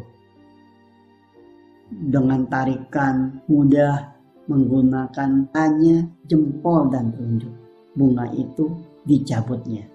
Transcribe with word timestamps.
Dengan 1.93 2.49
tarikan 2.49 3.37
mudah 3.45 4.17
menggunakan 4.49 5.45
hanya 5.53 6.09
jempol 6.25 6.89
dan 6.89 7.13
telunjuk. 7.13 7.53
Bunga 7.93 8.25
itu 8.33 8.81
dicabutnya. 9.05 9.85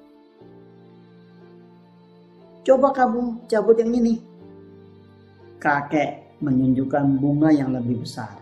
Coba 2.62 2.94
kamu 2.94 3.50
cabut 3.50 3.82
yang 3.82 3.90
ini. 3.98 4.22
Kakek 5.58 6.38
menunjukkan 6.38 7.18
bunga 7.18 7.50
yang 7.50 7.74
lebih 7.74 8.06
besar. 8.06 8.38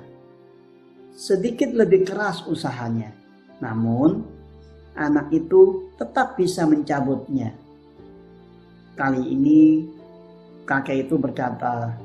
Sedikit 1.17 1.73
lebih 1.73 2.05
keras 2.05 2.45
usahanya. 2.45 3.09
Namun, 3.65 4.21
anak 4.93 5.33
itu 5.33 5.89
tetap 5.97 6.37
bisa 6.37 6.69
mencabutnya 6.69 7.62
Kali 8.93 9.25
ini 9.25 9.89
kakek 10.69 11.09
itu 11.09 11.17
berkata, 11.17 11.97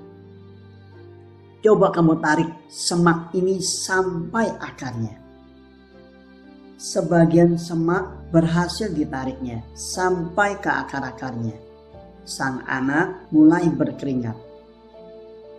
Coba 1.58 1.92
kamu 1.92 2.22
tarik 2.24 2.48
semak 2.72 3.34
ini 3.36 3.60
sampai 3.60 4.48
akarnya. 4.62 5.20
Sebagian 6.78 7.58
semak 7.58 8.30
berhasil 8.30 8.94
ditariknya 8.94 9.66
sampai 9.74 10.56
ke 10.62 10.70
akar-akarnya. 10.70 11.58
Sang 12.24 12.62
anak 12.70 13.28
mulai 13.34 13.66
berkeringat. 13.68 14.38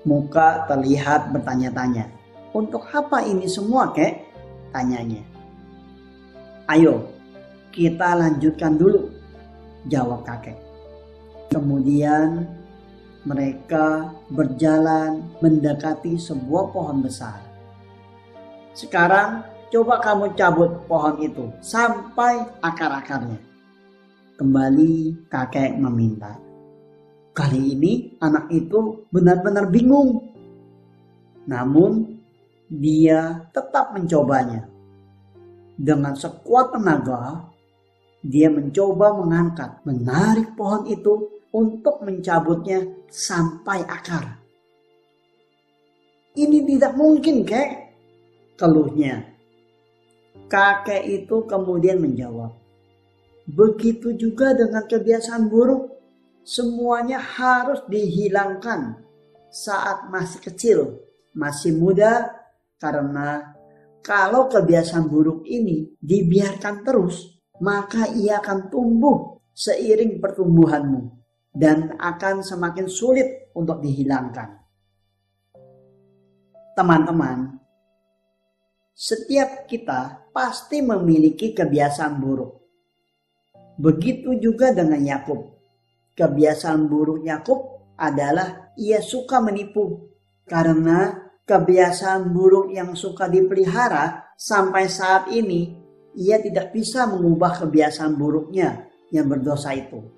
Muka 0.07 0.65
terlihat 0.71 1.35
bertanya-tanya. 1.35 2.09
Untuk 2.55 2.87
apa 2.95 3.27
ini 3.27 3.45
semua 3.51 3.93
kek? 3.93 4.25
Tanyanya. 4.73 5.27
Ayo 6.71 7.11
kita 7.75 8.17
lanjutkan 8.17 8.79
dulu. 8.79 9.11
Jawab 9.91 10.23
kakek. 10.23 10.68
Kemudian 11.49 12.45
mereka 13.25 14.13
berjalan 14.29 15.25
mendekati 15.41 16.21
sebuah 16.21 16.77
pohon 16.77 17.01
besar. 17.01 17.41
Sekarang 18.77 19.43
coba 19.73 19.97
kamu 20.01 20.37
cabut 20.37 20.71
pohon 20.85 21.17
itu 21.25 21.49
sampai 21.65 22.45
akar-akarnya. 22.61 23.41
Kembali 24.39 25.27
kakek 25.33 25.75
meminta. 25.81 26.37
Kali 27.33 27.75
ini 27.75 28.17
anak 28.21 28.53
itu 28.53 29.09
benar-benar 29.09 29.73
bingung. 29.73 30.31
Namun 31.49 32.21
dia 32.69 33.49
tetap 33.57 33.97
mencobanya. 33.97 34.69
Dengan 35.79 36.13
sekuat 36.13 36.77
tenaga, 36.77 37.49
dia 38.21 38.51
mencoba 38.51 39.15
mengangkat, 39.15 39.81
menarik 39.87 40.53
pohon 40.59 40.85
itu 40.91 41.38
untuk 41.53 42.05
mencabutnya 42.05 42.85
sampai 43.09 43.81
akar. 43.89 44.37
Ini 46.39 46.63
tidak 46.69 46.93
mungkin, 46.95 47.43
kek, 47.43 47.69
keluhnya. 48.55 49.27
Kakek 50.49 51.05
itu 51.05 51.45
kemudian 51.45 52.01
menjawab, 52.01 52.57
begitu 53.45 54.17
juga 54.17 54.57
dengan 54.57 54.87
kebiasaan 54.87 55.51
buruk, 55.51 55.93
semuanya 56.47 57.21
harus 57.21 57.85
dihilangkan 57.91 59.03
saat 59.53 60.09
masih 60.09 60.41
kecil, 60.41 60.79
masih 61.37 61.77
muda, 61.77 62.33
karena 62.81 63.59
kalau 64.01 64.49
kebiasaan 64.49 65.11
buruk 65.11 65.45
ini 65.45 65.93
dibiarkan 66.01 66.81
terus, 66.87 67.43
maka 67.61 68.09
ia 68.15 68.41
akan 68.41 68.73
tumbuh 68.73 69.43
seiring 69.53 70.23
pertumbuhanmu 70.23 71.18
dan 71.59 71.99
akan 71.99 72.47
semakin 72.47 72.87
sulit 72.87 73.51
untuk 73.59 73.83
dihilangkan. 73.83 74.63
Teman-teman, 76.79 77.59
setiap 78.95 79.67
kita 79.67 80.31
pasti 80.31 80.79
memiliki 80.79 81.51
kebiasaan 81.51 82.15
buruk. 82.23 82.63
Begitu 83.75 84.39
juga 84.39 84.71
dengan 84.71 85.03
Yakub. 85.03 85.59
Kebiasaan 86.15 86.87
buruk 86.87 87.27
Yakub 87.27 87.91
adalah 87.99 88.71
ia 88.79 89.03
suka 89.03 89.43
menipu 89.43 90.15
karena 90.47 91.31
kebiasaan 91.43 92.31
buruk 92.31 92.71
yang 92.71 92.95
suka 92.95 93.27
dipelihara 93.27 94.35
sampai 94.39 94.87
saat 94.87 95.31
ini 95.35 95.75
ia 96.15 96.39
tidak 96.39 96.71
bisa 96.71 97.07
mengubah 97.11 97.67
kebiasaan 97.67 98.15
buruknya 98.15 98.87
yang 99.11 99.31
berdosa 99.31 99.75
itu 99.75 100.18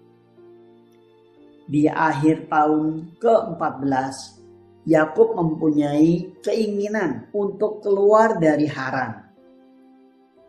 di 1.70 1.86
akhir 1.86 2.50
tahun 2.50 3.14
ke-14, 3.22 4.42
Yakub 4.91 5.38
mempunyai 5.38 6.34
keinginan 6.42 7.31
untuk 7.31 7.78
keluar 7.78 8.42
dari 8.42 8.66
Haran. 8.66 9.31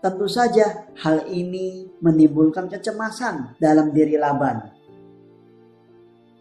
Tentu 0.02 0.26
saja 0.26 0.90
hal 0.98 1.30
ini 1.30 1.94
menimbulkan 2.02 2.66
kecemasan 2.66 3.54
dalam 3.62 3.94
diri 3.94 4.18
Laban. 4.18 4.66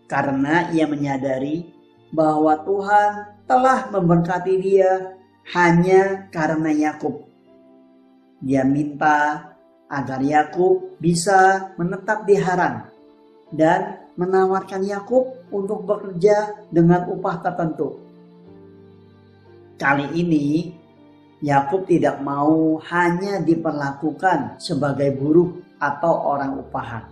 Karena 0.09 0.73
ia 0.73 0.89
menyadari 0.89 1.69
bahwa 2.09 2.57
Tuhan 2.65 3.37
telah 3.45 3.93
memberkati 3.93 4.55
dia 4.65 5.13
hanya 5.53 6.33
karena 6.33 6.73
Yakub. 6.73 7.29
Dia 8.41 8.65
minta 8.65 9.53
agar 9.93 10.25
Yakub 10.25 10.97
bisa 10.97 11.69
menetap 11.77 12.25
di 12.25 12.41
Haran 12.41 12.89
dan 13.53 14.01
menawarkan 14.21 14.85
Yakub 14.85 15.49
untuk 15.49 15.89
bekerja 15.89 16.69
dengan 16.69 17.09
upah 17.09 17.41
tertentu. 17.41 17.97
Kali 19.81 20.13
ini 20.13 20.77
Yakub 21.41 21.89
tidak 21.89 22.21
mau 22.21 22.77
hanya 22.93 23.41
diperlakukan 23.41 24.61
sebagai 24.61 25.17
buruh 25.17 25.57
atau 25.81 26.37
orang 26.37 26.61
upahan. 26.61 27.05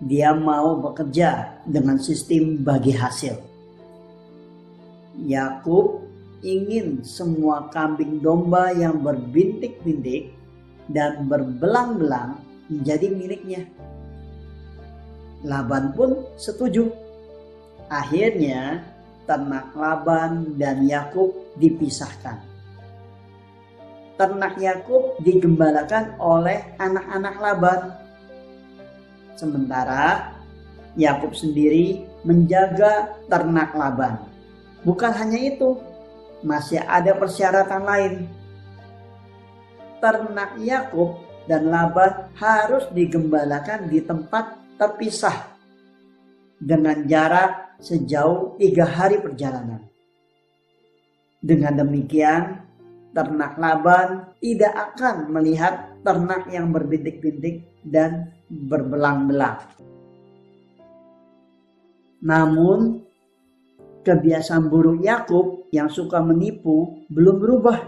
Dia 0.00 0.32
mau 0.32 0.80
bekerja 0.80 1.60
dengan 1.68 2.00
sistem 2.00 2.64
bagi 2.64 2.96
hasil. 2.96 3.36
Yakub 5.20 6.00
ingin 6.40 7.04
semua 7.04 7.68
kambing 7.68 8.24
domba 8.24 8.72
yang 8.72 9.04
berbintik-bintik 9.04 10.32
dan 10.88 11.28
berbelang-belang 11.28 12.40
menjadi 12.72 13.12
miliknya. 13.12 13.68
Laban 15.42 15.90
pun 15.94 16.22
setuju. 16.38 16.86
Akhirnya 17.90 18.86
ternak 19.26 19.74
Laban 19.74 20.54
dan 20.54 20.86
Yakub 20.86 21.34
dipisahkan. 21.58 22.38
Ternak 24.16 24.54
Yakub 24.62 25.18
digembalakan 25.20 26.14
oleh 26.22 26.78
anak-anak 26.78 27.36
Laban. 27.42 27.80
Sementara 29.34 30.30
Yakub 30.94 31.34
sendiri 31.34 32.06
menjaga 32.22 33.18
ternak 33.26 33.74
Laban. 33.74 34.22
Bukan 34.86 35.10
hanya 35.10 35.38
itu, 35.42 35.78
masih 36.46 36.82
ada 36.86 37.18
persyaratan 37.18 37.82
lain. 37.82 38.14
Ternak 39.98 40.58
Yakub 40.62 41.18
dan 41.50 41.70
Laban 41.70 42.30
harus 42.38 42.86
digembalakan 42.94 43.90
di 43.90 44.02
tempat 44.02 44.61
terpisah 44.82 45.54
dengan 46.58 47.06
jarak 47.06 47.78
sejauh 47.78 48.58
tiga 48.58 48.82
hari 48.82 49.22
perjalanan. 49.22 49.86
Dengan 51.38 51.86
demikian, 51.86 52.66
ternak 53.14 53.54
Laban 53.62 54.34
tidak 54.42 54.74
akan 54.74 55.30
melihat 55.30 56.02
ternak 56.02 56.50
yang 56.50 56.74
berbintik-bintik 56.74 57.62
dan 57.86 58.34
berbelang-belang. 58.50 59.62
Namun, 62.22 63.06
kebiasaan 64.02 64.66
buruk 64.66 64.98
Yakub 65.02 65.70
yang 65.70 65.86
suka 65.86 66.18
menipu 66.22 67.06
belum 67.06 67.38
berubah. 67.38 67.78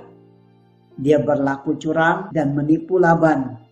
Dia 0.94 1.18
berlaku 1.18 1.74
curang 1.74 2.30
dan 2.30 2.54
menipu 2.54 3.02
Laban. 3.02 3.63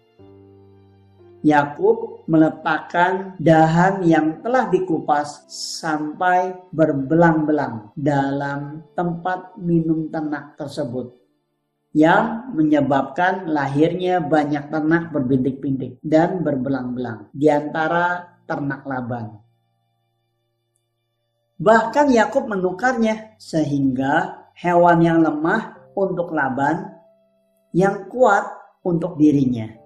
Yakub 1.43 2.23
meletakkan 2.31 3.35
dahan 3.43 4.07
yang 4.07 4.39
telah 4.47 4.71
dikupas 4.71 5.51
sampai 5.51 6.55
berbelang-belang 6.71 7.91
dalam 7.99 8.87
tempat 8.95 9.59
minum 9.59 10.07
ternak 10.07 10.55
tersebut 10.55 11.19
yang 11.93 12.55
menyebabkan 12.57 13.51
lahirnya 13.51 14.23
banyak 14.23 14.71
ternak 14.71 15.11
berbintik-bintik 15.11 16.01
dan 16.01 16.41
berbelang-belang 16.41 17.29
di 17.35 17.51
antara 17.51 18.39
ternak 18.47 18.87
Laban. 18.87 19.43
Bahkan 21.59 22.07
Yakub 22.11 22.47
menukarnya 22.47 23.37
sehingga 23.39 24.47
hewan 24.57 24.99
yang 25.05 25.19
lemah 25.23 25.93
untuk 25.99 26.33
Laban, 26.33 26.97
yang 27.75 28.09
kuat 28.09 28.47
untuk 28.83 29.19
dirinya. 29.19 29.82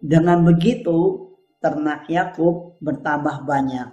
Dengan 0.00 0.42
begitu, 0.42 1.30
ternak 1.60 2.08
Yakub 2.08 2.80
bertambah 2.80 3.44
banyak 3.44 3.88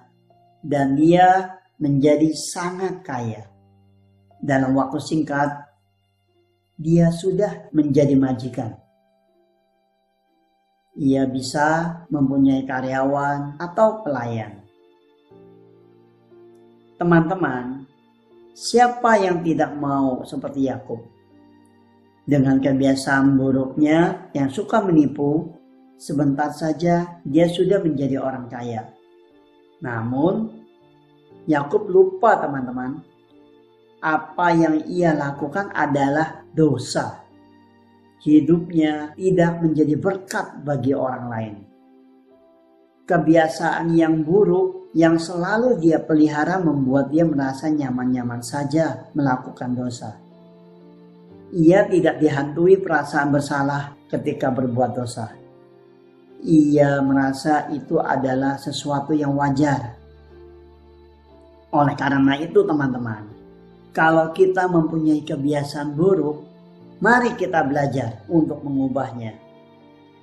dan 0.64 0.96
dia 0.96 1.60
menjadi 1.78 2.32
sangat 2.34 3.04
kaya. 3.04 3.52
Dalam 4.40 4.74
waktu 4.74 4.98
singkat, 5.04 5.52
dia 6.80 7.12
sudah 7.12 7.70
menjadi 7.76 8.16
majikan. 8.16 8.72
Ia 10.98 11.30
bisa 11.30 12.02
mempunyai 12.10 12.66
karyawan 12.66 13.62
atau 13.62 14.02
pelayan 14.02 14.68
Teman-teman, 16.98 17.86
siapa 18.58 19.22
yang 19.22 19.46
tidak 19.46 19.70
mau 19.78 20.26
seperti 20.26 20.66
Yakub? 20.66 20.98
Dengan 22.26 22.58
kebiasaan 22.58 23.38
buruknya 23.38 24.34
yang 24.34 24.50
suka 24.50 24.82
menipu, 24.82 25.57
sebentar 25.98 26.54
saja 26.54 27.20
dia 27.26 27.46
sudah 27.50 27.82
menjadi 27.82 28.22
orang 28.22 28.46
kaya. 28.48 28.94
Namun, 29.82 30.50
Yakub 31.50 31.90
lupa 31.90 32.38
teman-teman, 32.38 33.02
apa 34.02 34.48
yang 34.54 34.86
ia 34.86 35.14
lakukan 35.14 35.74
adalah 35.74 36.46
dosa. 36.54 37.26
Hidupnya 38.22 39.14
tidak 39.14 39.62
menjadi 39.62 39.96
berkat 39.98 40.66
bagi 40.66 40.94
orang 40.94 41.26
lain. 41.30 41.56
Kebiasaan 43.08 43.96
yang 43.96 44.26
buruk 44.26 44.92
yang 44.92 45.16
selalu 45.16 45.80
dia 45.80 46.02
pelihara 46.04 46.60
membuat 46.60 47.08
dia 47.14 47.24
merasa 47.24 47.72
nyaman-nyaman 47.72 48.44
saja 48.44 49.08
melakukan 49.16 49.72
dosa. 49.72 50.20
Ia 51.56 51.88
tidak 51.88 52.20
dihantui 52.20 52.76
perasaan 52.84 53.32
bersalah 53.32 53.96
ketika 54.12 54.52
berbuat 54.52 54.92
dosa. 54.92 55.47
Ia 56.48 57.04
merasa 57.04 57.68
itu 57.76 58.00
adalah 58.00 58.56
sesuatu 58.56 59.12
yang 59.12 59.36
wajar. 59.36 60.00
Oleh 61.76 61.92
karena 62.00 62.40
itu, 62.40 62.64
teman-teman, 62.64 63.28
kalau 63.92 64.32
kita 64.32 64.72
mempunyai 64.72 65.28
kebiasaan 65.28 65.92
buruk, 65.92 66.48
mari 67.04 67.36
kita 67.36 67.68
belajar 67.68 68.24
untuk 68.32 68.64
mengubahnya. 68.64 69.36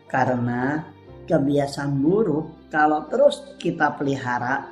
Karena 0.09 0.81
kebiasaan 1.29 1.93
buruk 2.01 2.73
kalau 2.73 3.05
terus 3.13 3.45
kita 3.61 3.93
pelihara 3.93 4.65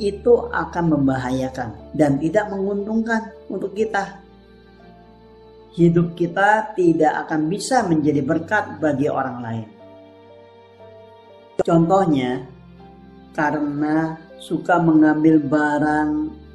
itu 0.00 0.48
akan 0.48 0.96
membahayakan 0.96 1.92
dan 1.92 2.16
tidak 2.16 2.48
menguntungkan 2.48 3.36
untuk 3.52 3.76
kita. 3.76 4.24
Hidup 5.76 6.16
kita 6.16 6.72
tidak 6.72 7.28
akan 7.28 7.52
bisa 7.52 7.84
menjadi 7.84 8.24
berkat 8.24 8.80
bagi 8.80 9.12
orang 9.12 9.38
lain. 9.44 9.75
Contohnya, 11.64 12.44
karena 13.32 14.20
suka 14.36 14.76
mengambil 14.76 15.40
barang 15.40 16.10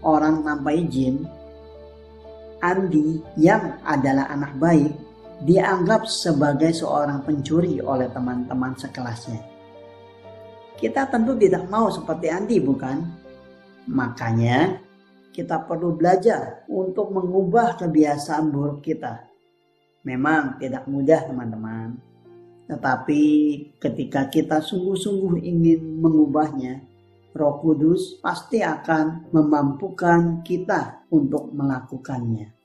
orang 0.05 0.45
tanpa 0.45 0.69
izin, 0.77 1.25
Andi 2.61 3.17
yang 3.41 3.81
adalah 3.81 4.29
anak 4.29 4.53
baik 4.61 4.93
dianggap 5.41 6.05
sebagai 6.05 6.69
seorang 6.69 7.25
pencuri 7.25 7.81
oleh 7.81 8.05
teman-teman 8.13 8.77
sekelasnya. 8.77 9.41
Kita 10.77 11.09
tentu 11.09 11.33
tidak 11.37 11.65
mau 11.65 11.89
seperti 11.89 12.29
Andi, 12.29 12.61
bukan? 12.61 12.97
Makanya, 13.89 14.77
kita 15.33 15.65
perlu 15.65 15.97
belajar 15.97 16.65
untuk 16.69 17.09
mengubah 17.09 17.81
kebiasaan 17.81 18.53
buruk 18.53 18.85
kita. 18.85 19.25
Memang 20.05 20.61
tidak 20.61 20.85
mudah, 20.85 21.25
teman-teman, 21.25 22.10
tetapi 22.71 23.23
ketika 23.83 24.31
kita 24.31 24.63
sungguh-sungguh 24.63 25.43
ingin 25.43 25.99
mengubahnya, 25.99 26.79
Roh 27.35 27.59
Kudus 27.59 28.23
pasti 28.23 28.63
akan 28.63 29.27
memampukan 29.35 30.39
kita 30.39 31.03
untuk 31.11 31.51
melakukannya. 31.51 32.60